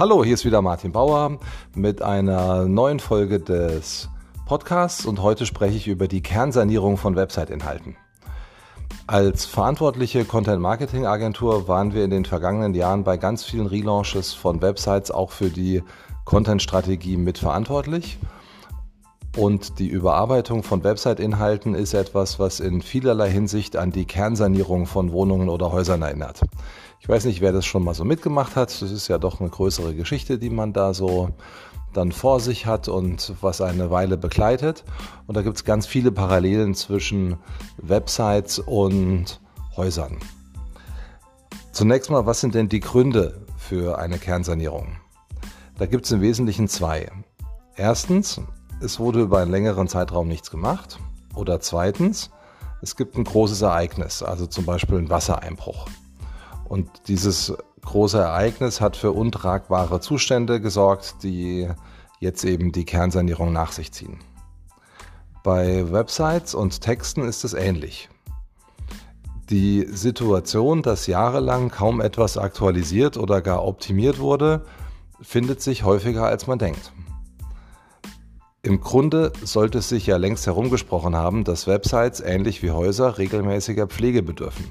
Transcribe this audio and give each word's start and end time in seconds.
Hallo, 0.00 0.24
hier 0.24 0.32
ist 0.32 0.46
wieder 0.46 0.62
Martin 0.62 0.92
Bauer 0.92 1.38
mit 1.74 2.00
einer 2.00 2.64
neuen 2.64 3.00
Folge 3.00 3.38
des 3.38 4.08
Podcasts 4.46 5.04
und 5.04 5.20
heute 5.20 5.44
spreche 5.44 5.76
ich 5.76 5.88
über 5.88 6.08
die 6.08 6.22
Kernsanierung 6.22 6.96
von 6.96 7.16
Website-Inhalten. 7.16 7.96
Als 9.06 9.44
verantwortliche 9.44 10.24
Content-Marketing-Agentur 10.24 11.68
waren 11.68 11.92
wir 11.92 12.02
in 12.02 12.08
den 12.08 12.24
vergangenen 12.24 12.72
Jahren 12.72 13.04
bei 13.04 13.18
ganz 13.18 13.44
vielen 13.44 13.66
Relaunches 13.66 14.32
von 14.32 14.62
Websites 14.62 15.10
auch 15.10 15.32
für 15.32 15.50
die 15.50 15.82
Content-Strategie 16.24 17.18
mitverantwortlich. 17.18 18.16
Und 19.36 19.78
die 19.78 19.86
Überarbeitung 19.86 20.64
von 20.64 20.82
Website-Inhalten 20.82 21.74
ist 21.74 21.94
etwas, 21.94 22.40
was 22.40 22.58
in 22.58 22.82
vielerlei 22.82 23.30
Hinsicht 23.30 23.76
an 23.76 23.92
die 23.92 24.04
Kernsanierung 24.04 24.86
von 24.86 25.12
Wohnungen 25.12 25.48
oder 25.48 25.70
Häusern 25.70 26.02
erinnert. 26.02 26.40
Ich 26.98 27.08
weiß 27.08 27.24
nicht, 27.26 27.40
wer 27.40 27.52
das 27.52 27.64
schon 27.64 27.84
mal 27.84 27.94
so 27.94 28.04
mitgemacht 28.04 28.56
hat. 28.56 28.70
Das 28.82 28.90
ist 28.90 29.08
ja 29.08 29.18
doch 29.18 29.40
eine 29.40 29.48
größere 29.48 29.94
Geschichte, 29.94 30.38
die 30.38 30.50
man 30.50 30.72
da 30.72 30.94
so 30.94 31.30
dann 31.92 32.12
vor 32.12 32.40
sich 32.40 32.66
hat 32.66 32.88
und 32.88 33.34
was 33.40 33.60
eine 33.60 33.90
Weile 33.90 34.16
begleitet. 34.16 34.84
Und 35.26 35.36
da 35.36 35.42
gibt 35.42 35.56
es 35.56 35.64
ganz 35.64 35.86
viele 35.86 36.12
Parallelen 36.12 36.74
zwischen 36.74 37.38
Websites 37.78 38.58
und 38.58 39.40
Häusern. 39.76 40.18
Zunächst 41.72 42.10
mal, 42.10 42.26
was 42.26 42.40
sind 42.40 42.54
denn 42.54 42.68
die 42.68 42.80
Gründe 42.80 43.46
für 43.56 43.98
eine 43.98 44.18
Kernsanierung? 44.18 44.96
Da 45.78 45.86
gibt 45.86 46.04
es 46.04 46.12
im 46.12 46.20
Wesentlichen 46.20 46.68
zwei. 46.68 47.10
Erstens, 47.76 48.40
es 48.80 48.98
wurde 48.98 49.20
über 49.20 49.38
einen 49.38 49.50
längeren 49.50 49.88
Zeitraum 49.88 50.28
nichts 50.28 50.50
gemacht. 50.50 50.98
Oder 51.34 51.60
zweitens, 51.60 52.30
es 52.82 52.96
gibt 52.96 53.16
ein 53.16 53.24
großes 53.24 53.62
Ereignis, 53.62 54.22
also 54.22 54.46
zum 54.46 54.64
Beispiel 54.64 54.98
ein 54.98 55.10
Wassereinbruch. 55.10 55.86
Und 56.64 56.88
dieses 57.08 57.52
große 57.82 58.18
Ereignis 58.18 58.80
hat 58.80 58.96
für 58.96 59.12
untragbare 59.12 60.00
Zustände 60.00 60.60
gesorgt, 60.60 61.22
die 61.22 61.68
jetzt 62.20 62.44
eben 62.44 62.72
die 62.72 62.84
Kernsanierung 62.84 63.52
nach 63.52 63.72
sich 63.72 63.92
ziehen. 63.92 64.18
Bei 65.42 65.90
Websites 65.90 66.54
und 66.54 66.80
Texten 66.80 67.22
ist 67.22 67.44
es 67.44 67.54
ähnlich. 67.54 68.08
Die 69.48 69.86
Situation, 69.90 70.82
dass 70.82 71.06
jahrelang 71.06 71.70
kaum 71.70 72.00
etwas 72.00 72.38
aktualisiert 72.38 73.16
oder 73.16 73.40
gar 73.40 73.64
optimiert 73.64 74.20
wurde, 74.20 74.64
findet 75.20 75.60
sich 75.60 75.82
häufiger 75.82 76.24
als 76.24 76.46
man 76.46 76.58
denkt. 76.58 76.92
Im 78.62 78.80
Grunde 78.80 79.32
sollte 79.42 79.78
es 79.78 79.88
sich 79.88 80.06
ja 80.06 80.18
längst 80.18 80.46
herumgesprochen 80.46 81.16
haben, 81.16 81.44
dass 81.44 81.66
Websites 81.66 82.20
ähnlich 82.20 82.62
wie 82.62 82.70
Häuser 82.70 83.16
regelmäßiger 83.16 83.86
Pflege 83.86 84.22
bedürfen. 84.22 84.70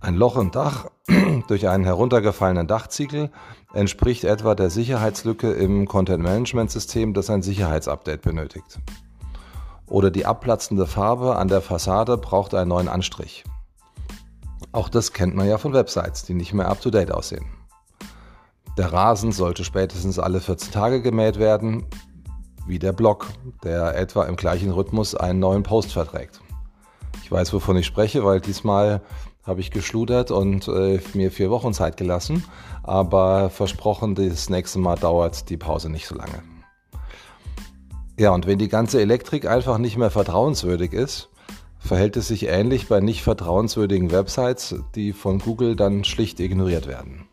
Ein 0.00 0.14
Loch 0.14 0.36
im 0.38 0.50
Dach 0.50 0.86
durch 1.48 1.68
einen 1.68 1.84
heruntergefallenen 1.84 2.66
Dachziegel 2.66 3.30
entspricht 3.74 4.24
etwa 4.24 4.54
der 4.54 4.70
Sicherheitslücke 4.70 5.52
im 5.52 5.86
Content-Management-System, 5.86 7.12
das 7.12 7.28
ein 7.28 7.42
Sicherheitsupdate 7.42 8.22
benötigt. 8.22 8.78
Oder 9.86 10.10
die 10.10 10.24
abplatzende 10.24 10.86
Farbe 10.86 11.36
an 11.36 11.48
der 11.48 11.60
Fassade 11.60 12.16
braucht 12.16 12.54
einen 12.54 12.68
neuen 12.68 12.88
Anstrich. 12.88 13.44
Auch 14.72 14.88
das 14.88 15.12
kennt 15.12 15.34
man 15.34 15.48
ja 15.48 15.58
von 15.58 15.74
Websites, 15.74 16.24
die 16.24 16.34
nicht 16.34 16.54
mehr 16.54 16.68
up-to-date 16.68 17.12
aussehen. 17.12 17.44
Der 18.78 18.92
Rasen 18.92 19.32
sollte 19.32 19.64
spätestens 19.64 20.18
alle 20.18 20.40
14 20.40 20.72
Tage 20.72 21.02
gemäht 21.02 21.38
werden, 21.38 21.84
wie 22.68 22.78
der 22.78 22.92
Blog, 22.92 23.26
der 23.64 23.96
etwa 23.96 24.24
im 24.24 24.36
gleichen 24.36 24.70
Rhythmus 24.70 25.14
einen 25.14 25.40
neuen 25.40 25.62
Post 25.62 25.92
verträgt. 25.92 26.40
Ich 27.24 27.32
weiß, 27.32 27.52
wovon 27.52 27.76
ich 27.76 27.86
spreche, 27.86 28.24
weil 28.24 28.40
diesmal 28.40 29.00
habe 29.44 29.60
ich 29.60 29.70
geschludert 29.70 30.30
und 30.30 30.68
äh, 30.68 31.00
mir 31.14 31.32
vier 31.32 31.50
Wochen 31.50 31.72
Zeit 31.72 31.96
gelassen. 31.96 32.44
Aber 32.82 33.50
versprochen, 33.50 34.14
das 34.14 34.50
nächste 34.50 34.78
Mal 34.78 34.96
dauert 34.96 35.48
die 35.48 35.56
Pause 35.56 35.90
nicht 35.90 36.06
so 36.06 36.14
lange. 36.14 36.42
Ja, 38.18 38.30
und 38.32 38.46
wenn 38.46 38.58
die 38.58 38.68
ganze 38.68 39.00
Elektrik 39.00 39.46
einfach 39.46 39.78
nicht 39.78 39.96
mehr 39.96 40.10
vertrauenswürdig 40.10 40.92
ist, 40.92 41.30
verhält 41.78 42.16
es 42.16 42.28
sich 42.28 42.48
ähnlich 42.48 42.88
bei 42.88 43.00
nicht 43.00 43.22
vertrauenswürdigen 43.22 44.10
Websites, 44.10 44.74
die 44.94 45.12
von 45.12 45.38
Google 45.38 45.76
dann 45.76 46.04
schlicht 46.04 46.40
ignoriert 46.40 46.86
werden. 46.86 47.26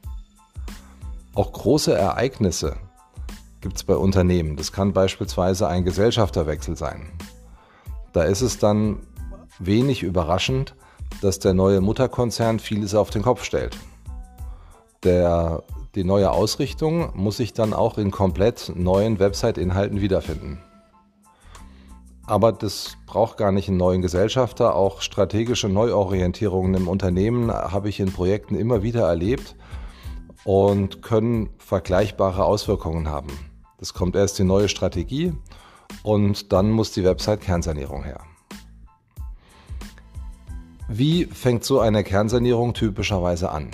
Auch 1.33 1.51
große 1.51 1.93
Ereignisse 1.93 2.77
gibt 3.65 3.77
es 3.77 3.83
bei 3.83 3.95
Unternehmen. 3.95 4.57
Das 4.57 4.71
kann 4.71 4.93
beispielsweise 4.93 5.67
ein 5.67 5.83
Gesellschafterwechsel 5.83 6.77
sein. 6.77 7.09
Da 8.13 8.21
ist 8.21 8.41
es 8.41 8.59
dann 8.59 8.99
wenig 9.57 10.03
überraschend, 10.03 10.75
dass 11.23 11.39
der 11.39 11.55
neue 11.55 11.81
Mutterkonzern 11.81 12.59
vieles 12.59 12.93
auf 12.93 13.09
den 13.09 13.23
Kopf 13.23 13.43
stellt. 13.43 13.75
Der, 15.03 15.63
die 15.95 16.03
neue 16.03 16.29
Ausrichtung 16.29 17.09
muss 17.15 17.37
sich 17.37 17.53
dann 17.53 17.73
auch 17.73 17.97
in 17.97 18.11
komplett 18.11 18.71
neuen 18.75 19.17
Website-Inhalten 19.17 19.99
wiederfinden. 19.99 20.59
Aber 22.27 22.51
das 22.51 22.97
braucht 23.07 23.37
gar 23.37 23.51
nicht 23.51 23.67
einen 23.67 23.77
neuen 23.77 24.03
Gesellschafter. 24.03 24.75
Auch 24.75 25.01
strategische 25.01 25.69
Neuorientierungen 25.69 26.75
im 26.75 26.87
Unternehmen 26.87 27.51
habe 27.51 27.89
ich 27.89 27.99
in 27.99 28.13
Projekten 28.13 28.53
immer 28.53 28.83
wieder 28.83 29.07
erlebt 29.07 29.55
und 30.43 31.01
können 31.01 31.49
vergleichbare 31.57 32.45
Auswirkungen 32.45 33.09
haben. 33.09 33.54
Das 33.77 33.93
kommt 33.93 34.15
erst 34.15 34.39
die 34.39 34.43
neue 34.43 34.69
Strategie 34.69 35.33
und 36.03 36.51
dann 36.53 36.71
muss 36.71 36.91
die 36.91 37.03
Website-Kernsanierung 37.03 38.03
her. 38.03 38.21
Wie 40.87 41.25
fängt 41.25 41.63
so 41.63 41.79
eine 41.79 42.03
Kernsanierung 42.03 42.73
typischerweise 42.73 43.49
an? 43.49 43.71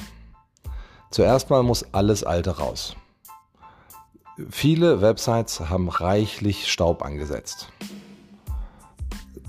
Zuerst 1.12 1.50
mal 1.50 1.62
muss 1.62 1.94
alles 1.94 2.24
Alte 2.24 2.58
raus. 2.58 2.96
Viele 4.50 5.02
Websites 5.02 5.60
haben 5.60 5.90
reichlich 5.90 6.72
Staub 6.72 7.04
angesetzt. 7.04 7.68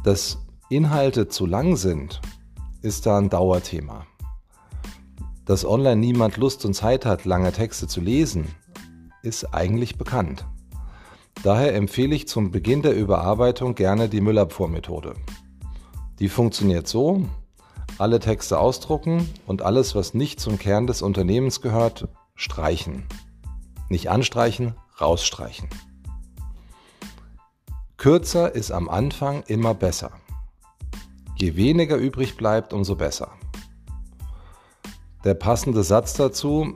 Dass 0.02 0.38
Inhalte 0.68 1.28
zu 1.28 1.46
lang 1.46 1.76
sind, 1.76 2.20
ist 2.82 3.06
da 3.06 3.18
ein 3.18 3.30
Dauerthema. 3.30 4.06
Dass 5.44 5.64
online 5.64 5.96
niemand 5.96 6.36
Lust 6.36 6.64
und 6.64 6.74
Zeit 6.74 7.06
hat, 7.06 7.24
lange 7.24 7.52
Texte 7.52 7.86
zu 7.86 8.00
lesen, 8.00 8.48
ist 9.22 9.54
eigentlich 9.54 9.96
bekannt. 9.96 10.44
Daher 11.42 11.74
empfehle 11.74 12.14
ich 12.14 12.28
zum 12.28 12.50
Beginn 12.50 12.82
der 12.82 12.94
Überarbeitung 12.94 13.74
gerne 13.74 14.08
die 14.08 14.20
Müllabfuhrmethode. 14.20 15.14
Die 16.18 16.28
funktioniert 16.28 16.86
so, 16.86 17.24
alle 17.98 18.20
Texte 18.20 18.58
ausdrucken 18.58 19.28
und 19.46 19.62
alles, 19.62 19.94
was 19.94 20.14
nicht 20.14 20.40
zum 20.40 20.58
Kern 20.58 20.86
des 20.86 21.02
Unternehmens 21.02 21.60
gehört, 21.60 22.08
streichen. 22.34 23.04
Nicht 23.88 24.10
anstreichen, 24.10 24.74
rausstreichen. 25.00 25.68
Kürzer 27.96 28.54
ist 28.54 28.72
am 28.72 28.88
Anfang 28.88 29.42
immer 29.46 29.74
besser. 29.74 30.12
Je 31.36 31.56
weniger 31.56 31.96
übrig 31.96 32.36
bleibt, 32.36 32.72
umso 32.72 32.96
besser. 32.96 33.32
Der 35.24 35.34
passende 35.34 35.84
Satz 35.84 36.14
dazu, 36.14 36.74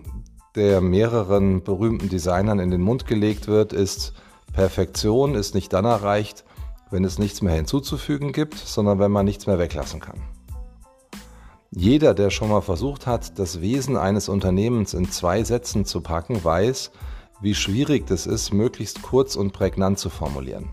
der 0.57 0.81
mehreren 0.81 1.63
berühmten 1.63 2.09
Designern 2.09 2.59
in 2.59 2.71
den 2.71 2.81
Mund 2.81 3.07
gelegt 3.07 3.47
wird, 3.47 3.73
ist, 3.73 4.15
Perfektion 4.53 5.35
ist 5.35 5.55
nicht 5.55 5.73
dann 5.73 5.85
erreicht, 5.85 6.45
wenn 6.91 7.05
es 7.05 7.19
nichts 7.19 7.43
mehr 7.43 7.55
hinzuzufügen 7.55 8.33
gibt, 8.33 8.57
sondern 8.57 8.99
wenn 8.99 9.13
man 9.13 9.27
nichts 9.27 9.47
mehr 9.47 9.59
weglassen 9.59 10.01
kann. 10.01 10.21
Jeder, 11.71 12.15
der 12.15 12.31
schon 12.31 12.49
mal 12.49 12.63
versucht 12.63 13.07
hat, 13.07 13.39
das 13.39 13.61
Wesen 13.61 13.97
eines 13.97 14.29
Unternehmens 14.29 14.95
in 14.95 15.11
zwei 15.11 15.45
Sätzen 15.45 15.85
zu 15.85 16.01
packen, 16.01 16.43
weiß, 16.43 16.91
wie 17.43 17.55
schwierig 17.55 18.07
das 18.07 18.27
ist, 18.27 18.55
möglichst 18.55 19.03
kurz 19.03 19.37
und 19.37 19.53
prägnant 19.53 19.99
zu 19.99 20.09
formulieren. 20.09 20.71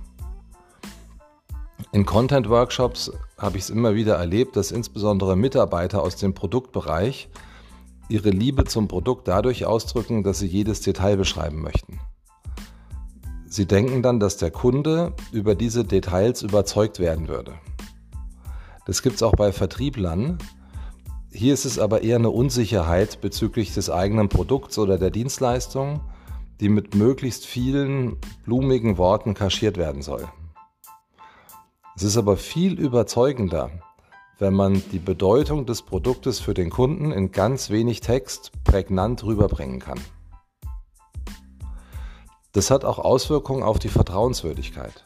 In 1.91 2.05
Content-Workshops 2.05 3.11
habe 3.37 3.57
ich 3.57 3.65
es 3.65 3.69
immer 3.69 3.95
wieder 3.95 4.15
erlebt, 4.15 4.55
dass 4.55 4.71
insbesondere 4.71 5.35
Mitarbeiter 5.35 6.01
aus 6.01 6.15
dem 6.15 6.33
Produktbereich 6.33 7.29
ihre 8.09 8.29
Liebe 8.29 8.65
zum 8.65 8.87
Produkt 8.87 9.27
dadurch 9.27 9.65
ausdrücken, 9.65 10.23
dass 10.23 10.39
sie 10.39 10.47
jedes 10.47 10.81
Detail 10.81 11.17
beschreiben 11.17 11.61
möchten. 11.61 11.99
Sie 13.45 13.65
denken 13.65 14.01
dann, 14.01 14.19
dass 14.19 14.37
der 14.37 14.51
Kunde 14.51 15.13
über 15.31 15.55
diese 15.55 15.85
Details 15.85 16.41
überzeugt 16.41 16.99
werden 16.99 17.27
würde. 17.27 17.53
Das 18.85 19.01
gibt 19.01 19.15
es 19.15 19.23
auch 19.23 19.33
bei 19.33 19.51
Vertrieblern, 19.51 20.39
hier 21.35 21.55
ist 21.55 21.65
es 21.65 21.79
aber 21.79 22.03
eher 22.03 22.17
eine 22.17 22.29
Unsicherheit 22.29 23.19
bezüglich 23.19 23.73
des 23.73 23.89
eigenen 23.89 24.29
Produkts 24.29 24.77
oder 24.77 24.99
der 24.99 25.09
Dienstleistung, 25.09 26.01
die 26.59 26.69
mit 26.69 26.93
möglichst 26.93 27.47
vielen 27.47 28.17
blumigen 28.45 28.99
Worten 28.99 29.33
kaschiert 29.33 29.77
werden 29.77 30.03
soll. 30.03 30.27
Es 31.95 32.03
ist 32.03 32.17
aber 32.17 32.37
viel 32.37 32.79
überzeugender, 32.79 33.71
wenn 34.43 34.53
man 34.53 34.83
die 34.91 34.99
Bedeutung 34.99 35.65
des 35.65 35.83
Produktes 35.83 36.41
für 36.41 36.53
den 36.53 36.69
Kunden 36.69 37.13
in 37.13 37.31
ganz 37.31 37.69
wenig 37.69 38.01
Text 38.01 38.51
prägnant 38.65 39.23
rüberbringen 39.23 39.79
kann. 39.79 40.01
Das 42.51 42.69
hat 42.69 42.83
auch 42.83 42.99
Auswirkungen 42.99 43.63
auf 43.63 43.79
die 43.79 43.87
Vertrauenswürdigkeit. 43.87 45.05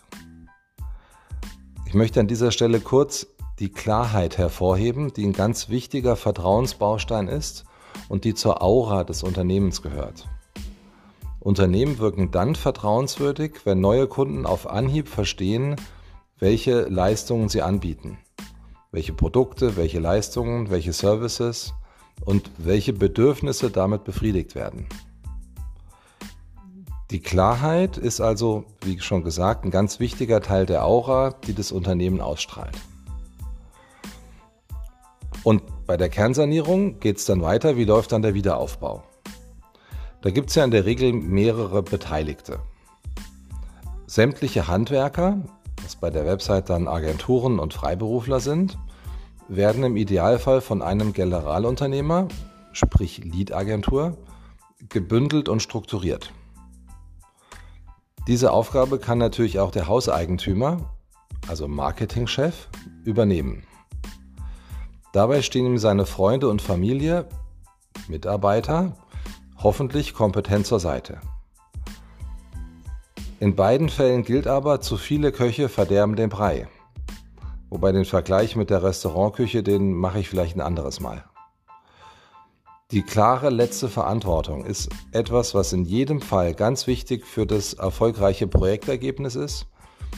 Ich 1.85 1.93
möchte 1.93 2.19
an 2.19 2.27
dieser 2.27 2.49
Stelle 2.49 2.79
kurz 2.79 3.27
die 3.59 3.69
Klarheit 3.69 4.39
hervorheben, 4.39 5.13
die 5.13 5.27
ein 5.27 5.33
ganz 5.33 5.69
wichtiger 5.69 6.15
Vertrauensbaustein 6.15 7.27
ist 7.27 7.65
und 8.09 8.23
die 8.23 8.33
zur 8.33 8.63
Aura 8.63 9.03
des 9.03 9.21
Unternehmens 9.21 9.83
gehört. 9.83 10.27
Unternehmen 11.39 11.99
wirken 11.99 12.31
dann 12.31 12.55
vertrauenswürdig, 12.55 13.65
wenn 13.65 13.81
neue 13.81 14.07
Kunden 14.07 14.47
auf 14.47 14.67
Anhieb 14.67 15.07
verstehen, 15.07 15.75
welche 16.39 16.87
Leistungen 16.89 17.49
sie 17.49 17.61
anbieten, 17.61 18.17
welche 18.97 19.13
Produkte, 19.13 19.77
welche 19.77 19.99
Leistungen, 19.99 20.71
welche 20.71 20.91
Services 20.91 21.75
und 22.25 22.49
welche 22.57 22.93
Bedürfnisse 22.93 23.69
damit 23.69 24.03
befriedigt 24.05 24.55
werden. 24.55 24.87
Die 27.11 27.19
Klarheit 27.19 27.99
ist 27.99 28.21
also, 28.21 28.65
wie 28.81 28.99
schon 28.99 29.23
gesagt, 29.23 29.65
ein 29.65 29.69
ganz 29.69 29.99
wichtiger 29.99 30.41
Teil 30.41 30.65
der 30.65 30.83
Aura, 30.83 31.35
die 31.45 31.53
das 31.53 31.71
Unternehmen 31.71 32.21
ausstrahlt. 32.21 32.75
Und 35.43 35.61
bei 35.85 35.95
der 35.95 36.09
Kernsanierung 36.09 36.99
geht 36.99 37.17
es 37.17 37.25
dann 37.25 37.43
weiter. 37.43 37.77
Wie 37.77 37.85
läuft 37.85 38.13
dann 38.13 38.23
der 38.23 38.33
Wiederaufbau? 38.33 39.03
Da 40.23 40.31
gibt 40.31 40.49
es 40.49 40.55
ja 40.55 40.63
in 40.63 40.71
der 40.71 40.85
Regel 40.85 41.13
mehrere 41.13 41.83
Beteiligte. 41.83 42.61
Sämtliche 44.07 44.67
Handwerker, 44.67 45.37
was 45.83 45.97
bei 45.97 46.09
der 46.09 46.25
Website 46.25 46.71
dann 46.71 46.87
Agenturen 46.87 47.59
und 47.59 47.75
Freiberufler 47.75 48.39
sind, 48.39 48.75
werden 49.47 49.83
im 49.83 49.95
Idealfall 49.95 50.61
von 50.61 50.81
einem 50.81 51.13
Generalunternehmer, 51.13 52.27
sprich 52.71 53.23
Lead-Agentur, 53.23 54.17
gebündelt 54.89 55.49
und 55.49 55.61
strukturiert. 55.61 56.31
Diese 58.27 58.51
Aufgabe 58.51 58.99
kann 58.99 59.17
natürlich 59.17 59.59
auch 59.59 59.71
der 59.71 59.87
Hauseigentümer, 59.87 60.93
also 61.47 61.67
Marketingchef, 61.67 62.67
übernehmen. 63.05 63.63
Dabei 65.13 65.41
stehen 65.41 65.65
ihm 65.65 65.77
seine 65.77 66.05
Freunde 66.05 66.49
und 66.49 66.61
Familie, 66.61 67.25
Mitarbeiter, 68.09 68.97
hoffentlich 69.57 70.13
kompetent 70.13 70.67
zur 70.67 70.79
Seite. 70.79 71.21
In 73.39 73.55
beiden 73.55 73.87
Fällen 73.87 74.23
gilt 74.23 74.47
aber, 74.47 74.81
zu 74.81 74.97
viele 74.97 75.31
Köche 75.31 75.69
verderben 75.69 76.15
den 76.15 76.29
Brei. 76.29 76.67
Wobei 77.69 77.91
den 77.91 78.05
Vergleich 78.05 78.55
mit 78.55 78.69
der 78.69 78.83
Restaurantküche, 78.83 79.61
den 79.61 79.93
mache 79.93 80.19
ich 80.19 80.29
vielleicht 80.29 80.55
ein 80.55 80.61
anderes 80.61 80.99
Mal. 80.99 81.25
Die 82.91 83.01
klare 83.01 83.49
letzte 83.49 83.89
Verantwortung 83.89 84.63
ist 84.63 84.89
etwas, 85.11 85.53
was 85.53 85.73
in 85.73 85.83
jedem 85.83 86.21
Fall 86.21 86.53
ganz 86.53 86.87
wichtig 86.87 87.25
für 87.25 87.45
das 87.45 87.73
erfolgreiche 87.73 88.47
Projektergebnis 88.47 89.35
ist. 89.35 89.67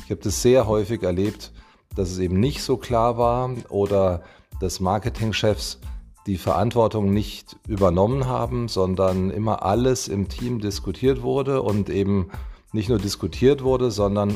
Ich 0.05 0.11
habe 0.11 0.21
das 0.21 0.43
sehr 0.43 0.67
häufig 0.67 1.01
erlebt, 1.01 1.51
dass 1.95 2.11
es 2.11 2.19
eben 2.19 2.39
nicht 2.39 2.61
so 2.61 2.77
klar 2.77 3.17
war 3.17 3.49
oder 3.69 4.21
des 4.61 4.79
Marketingchefs 4.79 5.79
die 6.27 6.37
Verantwortung 6.37 7.11
nicht 7.11 7.57
übernommen 7.67 8.27
haben, 8.27 8.67
sondern 8.67 9.31
immer 9.31 9.63
alles 9.63 10.07
im 10.07 10.29
Team 10.29 10.59
diskutiert 10.59 11.23
wurde 11.23 11.63
und 11.63 11.89
eben 11.89 12.29
nicht 12.71 12.89
nur 12.89 12.99
diskutiert 12.99 13.63
wurde, 13.63 13.89
sondern 13.89 14.35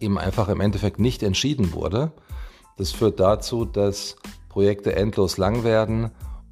eben 0.00 0.18
einfach 0.18 0.48
im 0.48 0.60
Endeffekt 0.60 0.98
nicht 0.98 1.22
entschieden 1.22 1.72
wurde. 1.72 2.12
Das 2.76 2.92
führt 2.92 3.20
dazu, 3.20 3.64
dass 3.64 4.16
Projekte 4.48 4.94
endlos 4.96 5.38
lang 5.38 5.64
werden 5.64 6.10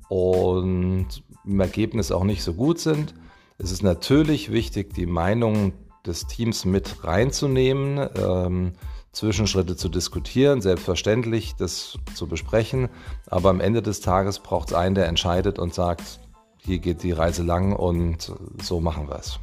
und 0.09 1.09
im 1.45 1.61
Ergebnis 1.61 2.13
auch 2.13 2.25
nicht 2.25 2.43
so 2.43 2.55
gut 2.55 2.79
sind. 2.79 3.15
Es 3.59 3.73
ist 3.73 3.83
natürlich 3.83 4.53
wichtig, 4.53 4.95
die 4.95 5.07
Meinung 5.07 5.73
des 6.07 6.27
Teams 6.27 6.65
mit 6.65 7.05
reinzunehmen. 7.05 8.09
Ähm, 8.17 8.73
Zwischenschritte 9.13 9.77
zu 9.77 9.89
diskutieren, 9.89 10.61
selbstverständlich 10.61 11.57
das 11.57 11.99
zu 12.15 12.29
besprechen, 12.29 12.89
aber 13.27 13.51
am 13.51 13.61
Ende 13.61 13.83
des 13.83 14.01
Tages 14.01 14.39
braucht 14.39 14.69
es 14.69 14.75
einen, 14.75 14.95
der 14.95 15.09
entscheidet 15.09 15.59
und 15.59 15.75
sagt, 15.75 16.21
hier 16.59 16.79
geht 16.79 17.03
die 17.03 17.13
Reise 17.13 17.43
lang 17.43 17.73
und 17.73 18.33
so 18.63 18.81
machen 18.81 19.09
wir 19.09 19.17
es. 19.17 19.41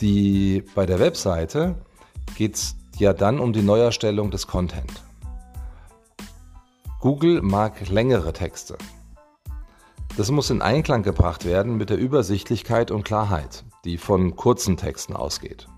Die, 0.00 0.62
bei 0.74 0.84
der 0.84 0.98
Webseite 0.98 1.76
geht 2.36 2.56
es 2.56 2.76
ja 2.98 3.14
dann 3.14 3.38
um 3.38 3.54
die 3.54 3.62
Neuerstellung 3.62 4.30
des 4.30 4.46
Content. 4.46 5.02
Google 7.00 7.40
mag 7.40 7.88
längere 7.88 8.32
Texte. 8.32 8.76
Das 10.16 10.30
muss 10.30 10.50
in 10.50 10.60
Einklang 10.60 11.02
gebracht 11.02 11.44
werden 11.44 11.76
mit 11.76 11.88
der 11.90 11.98
Übersichtlichkeit 11.98 12.90
und 12.90 13.04
Klarheit, 13.04 13.64
die 13.84 13.96
von 13.96 14.36
kurzen 14.36 14.76
Texten 14.76 15.14
ausgeht. 15.14 15.68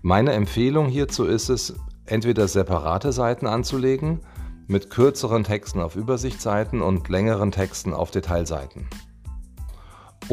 Meine 0.00 0.32
Empfehlung 0.32 0.88
hierzu 0.88 1.24
ist 1.24 1.48
es, 1.48 1.74
entweder 2.06 2.48
separate 2.48 3.12
Seiten 3.12 3.46
anzulegen 3.46 4.20
mit 4.68 4.90
kürzeren 4.90 5.44
Texten 5.44 5.80
auf 5.80 5.96
Übersichtsseiten 5.96 6.80
und 6.80 7.08
längeren 7.08 7.52
Texten 7.52 7.92
auf 7.92 8.10
Detailseiten. 8.10 8.88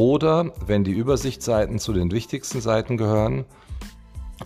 Oder, 0.00 0.54
wenn 0.64 0.82
die 0.82 0.92
Übersichtsseiten 0.92 1.78
zu 1.78 1.92
den 1.92 2.10
wichtigsten 2.10 2.62
Seiten 2.62 2.96
gehören, 2.96 3.44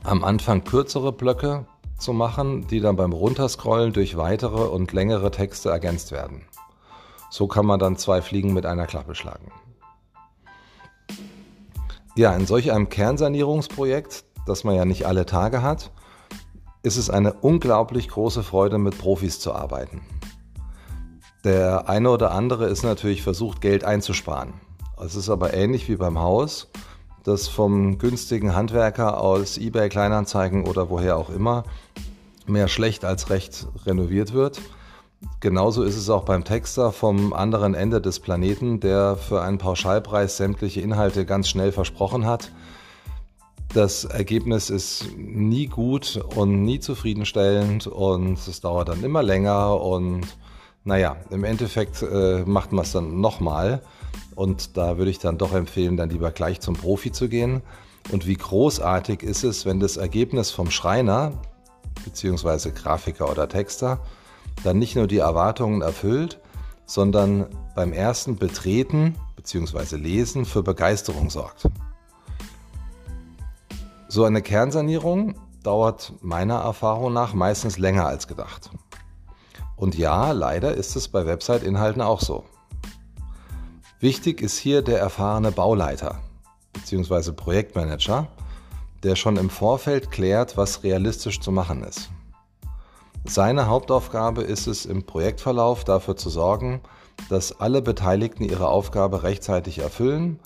am 0.03 0.25
Anfang 0.25 0.65
kürzere 0.65 1.13
Blöcke 1.13 1.65
zu 1.97 2.13
machen, 2.13 2.67
die 2.67 2.81
dann 2.81 2.97
beim 2.97 3.13
Runterscrollen 3.13 3.93
durch 3.93 4.17
weitere 4.17 4.65
und 4.65 4.93
längere 4.93 5.31
Texte 5.31 5.71
ergänzt 5.71 6.11
werden. 6.11 6.43
So 7.31 7.47
kann 7.47 7.67
man 7.67 7.79
dann 7.79 7.97
zwei 7.97 8.21
Fliegen 8.21 8.53
mit 8.53 8.67
einer 8.67 8.89
Klappe 8.89 9.15
schlagen. 9.15 9.53
Ja, 12.17 12.35
in 12.35 12.47
solch 12.47 12.73
einem 12.73 12.89
Kernsanierungsprojekt 12.89 14.25
das 14.47 14.65
man 14.65 14.75
ja 14.75 14.85
nicht 14.85 15.07
alle 15.07 15.25
Tage 15.25 15.63
hat, 15.63 15.93
ist 16.83 16.97
es 16.97 17.11
eine 17.11 17.33
unglaublich 17.33 18.09
große 18.09 18.43
Freude, 18.43 18.79
mit 18.79 18.99
Profis 18.99 19.39
zu 19.39 19.55
arbeiten. 19.55 20.01
Der 21.45 21.89
eine 21.89 22.11
oder 22.11 22.33
andere 22.33 22.67
ist 22.67 22.83
natürlich 22.83 23.23
versucht, 23.23 23.61
Geld 23.61 23.85
einzusparen. 23.85 24.55
Es 25.05 25.17
ist 25.17 25.29
aber 25.29 25.55
ähnlich 25.55 25.89
wie 25.89 25.97
beim 25.97 26.19
Haus, 26.19 26.69
das 27.25 27.49
vom 27.49 27.99
günstigen 27.99 28.55
Handwerker 28.55 29.21
aus 29.21 29.59
eBay 29.59 29.89
Kleinanzeigen 29.89 30.67
oder 30.67 30.89
woher 30.89 31.17
auch 31.17 31.31
immer 31.31 31.65
mehr 32.47 32.69
schlecht 32.69 33.05
als 33.05 33.31
recht 33.31 33.67
renoviert 33.87 34.33
wird. 34.33 34.61
Genauso 35.41 35.83
ist 35.83 35.97
es 35.97 36.11
auch 36.11 36.25
beim 36.25 36.45
Texter 36.45 36.93
vom 36.93 37.33
anderen 37.33 37.75
Ende 37.75 38.01
des 38.01 38.21
Planeten, 38.21 38.81
der 38.81 39.17
für 39.17 39.43
einen 39.43 39.59
Pauschalpreis 39.59 40.37
sämtliche 40.37 40.81
Inhalte 40.81 41.25
ganz 41.25 41.49
schnell 41.49 41.73
versprochen 41.73 42.27
hat 42.27 42.51
das 43.75 44.05
Ergebnis 44.05 44.71
ist 44.71 45.17
nie 45.17 45.67
gut 45.67 46.23
und 46.37 46.63
nie 46.63 46.79
zufriedenstellend 46.79 47.89
und 47.89 48.35
es 48.35 48.61
dauert 48.61 48.89
dann 48.89 49.03
immer 49.03 49.23
länger 49.23 49.81
und 49.81 50.23
naja, 50.85 51.17
im 51.31 51.45
Endeffekt 51.45 52.03
äh, 52.03 52.45
macht 52.45 52.73
man 52.73 52.85
es 52.85 52.93
dann 52.93 53.21
nochmal 53.21 53.83
und 54.35 54.77
da 54.77 54.99
würde 54.99 55.11
ich 55.11 55.19
dann 55.19 55.39
doch 55.39 55.53
empfehlen, 55.55 55.97
dann 55.97 56.11
lieber 56.11 56.31
gleich 56.31 56.61
zum 56.61 56.75
Profi 56.75 57.13
zu 57.13 57.29
gehen. 57.29 57.63
Und 58.11 58.27
wie 58.27 58.35
großartig 58.35 59.23
ist 59.23 59.45
es, 59.45 59.65
wenn 59.65 59.81
das 59.81 59.97
Ergebnis 59.97 60.51
vom 60.51 60.71
Schreiner 60.71 61.33
bzw. 62.05 62.71
Grafiker 62.71 63.31
oder 63.31 63.49
Texter 63.49 64.01
dann 64.63 64.79
nicht 64.79 64.97
nur 64.97 65.07
die 65.07 65.19
Erwartungen 65.19 65.83
erfüllt, 65.83 66.41
sondern 66.87 67.47
beim 67.75 67.93
ersten 67.93 68.37
Betreten 68.37 69.17
bzw. 69.37 69.97
Lesen 69.97 70.45
für 70.45 70.63
Begeisterung 70.63 71.31
sorgt. 71.31 71.69
So 74.09 74.25
eine 74.25 74.43
Kernsanierung 74.43 75.35
dauert 75.63 76.13
meiner 76.21 76.61
Erfahrung 76.61 77.13
nach 77.13 77.35
meistens 77.35 77.79
länger 77.79 78.07
als 78.07 78.29
gedacht. 78.29 78.71
Und 79.77 79.97
ja, 79.97 80.31
leider 80.31 80.75
ist 80.75 80.95
es 80.95 81.09
bei 81.09 81.27
Website-Inhalten 81.27 82.01
auch 82.01 82.21
so. 82.21 82.45
Wichtig 84.05 84.43
ist 84.43 84.59
hier 84.59 84.83
der 84.83 84.99
erfahrene 84.99 85.51
Bauleiter 85.51 86.21
bzw. 86.75 87.33
Projektmanager, 87.33 88.29
der 89.03 89.17
schon 89.17 89.39
im 89.39 89.49
Vorfeld 89.49 90.11
klärt, 90.11 90.59
was 90.59 90.83
realistisch 90.83 91.41
zu 91.41 91.51
machen 91.51 91.83
ist. 91.83 92.11
Seine 93.25 93.67
Hauptaufgabe 93.67 94.43
ist 94.43 94.67
es 94.67 94.85
im 94.85 95.05
Projektverlauf 95.05 95.85
dafür 95.85 96.17
zu 96.17 96.29
sorgen, 96.29 96.83
dass 97.31 97.59
alle 97.61 97.81
Beteiligten 97.81 98.45
ihre 98.45 98.69
Aufgabe 98.69 99.23
rechtzeitig 99.23 99.79
erfüllen 99.79 100.39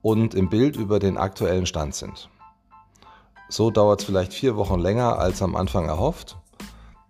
und 0.00 0.36
im 0.36 0.48
Bild 0.48 0.76
über 0.76 1.00
den 1.00 1.18
aktuellen 1.18 1.66
Stand 1.66 1.96
sind. 1.96 2.30
So 3.48 3.72
dauert 3.72 4.02
es 4.02 4.06
vielleicht 4.06 4.32
vier 4.32 4.54
Wochen 4.54 4.78
länger 4.78 5.18
als 5.18 5.42
am 5.42 5.56
Anfang 5.56 5.88
erhofft. 5.88 6.36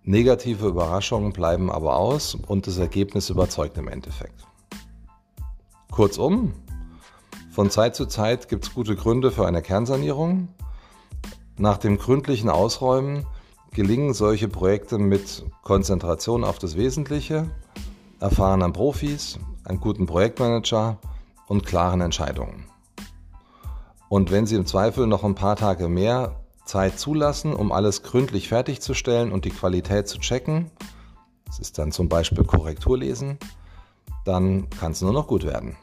Negative 0.05 0.69
Überraschungen 0.69 1.35
bleiben 1.35 1.71
aber 1.71 1.97
aus 1.97 2.35
und 2.35 2.67
das 2.67 2.79
Ergebnis 2.79 3.29
überzeugt 3.29 3.77
im 3.77 3.89
Endeffekt. 3.89 4.47
Kurzum, 5.93 6.55
von 7.51 7.69
Zeit 7.69 7.95
zu 7.95 8.07
Zeit 8.07 8.49
gibt 8.49 8.65
es 8.65 8.73
gute 8.73 8.97
Gründe 8.97 9.31
für 9.31 9.47
eine 9.47 9.61
Kernsanierung. 9.61 10.49
Nach 11.59 11.77
dem 11.77 11.99
gründlichen 11.99 12.49
Ausräumen 12.49 13.27
gelingen 13.73 14.15
solche 14.15 14.49
Projekte 14.49 14.97
mit 14.97 15.45
Konzentration 15.61 16.45
auf 16.45 16.59
das 16.59 16.79
Wesentliche, 16.79 17.51
erfahrenen 18.21 18.73
Profis, 18.73 19.39
einem 19.65 19.81
guten 19.81 20.07
Projektmanager 20.07 20.97
und 21.47 21.67
klaren 21.67 22.01
Entscheidungen. 22.01 22.65
Und 24.09 24.31
wenn 24.31 24.47
Sie 24.47 24.57
im 24.57 24.65
Zweifel 24.65 25.07
noch 25.07 25.25
ein 25.25 25.35
paar 25.35 25.57
Tage 25.57 25.89
mehr 25.89 26.41
Zeit 26.65 26.99
zulassen, 26.99 27.53
um 27.53 27.71
alles 27.71 28.03
gründlich 28.03 28.49
fertigzustellen 28.49 29.31
und 29.31 29.45
die 29.45 29.51
Qualität 29.51 30.09
zu 30.09 30.19
checken, 30.19 30.71
das 31.45 31.59
ist 31.59 31.77
dann 31.77 31.93
zum 31.93 32.09
Beispiel 32.09 32.45
Korrekturlesen, 32.45 33.39
dann 34.25 34.69
kann 34.71 34.93
es 34.93 35.01
nur 35.01 35.13
noch 35.13 35.27
gut 35.27 35.45
werden. 35.45 35.77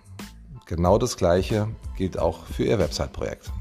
Genau 0.65 0.97
das 0.97 1.17
gleiche 1.17 1.67
gilt 1.97 2.19
auch 2.19 2.45
für 2.45 2.63
Ihr 2.63 2.79
Website-Projekt. 2.79 3.51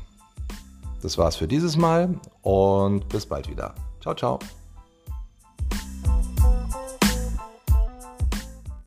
Das 1.02 1.16
war's 1.16 1.37
für 1.37 1.49
dieses 1.49 1.76
Mal 1.76 2.20
und 2.42 3.08
bis 3.08 3.26
bald 3.26 3.49
wieder. 3.49 3.75
Ciao, 4.00 4.14
ciao. 4.14 4.38